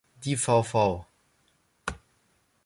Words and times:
Die 0.25 0.35
Vv. 0.35 1.05